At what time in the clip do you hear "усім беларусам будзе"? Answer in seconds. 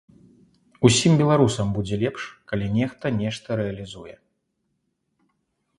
0.87-1.95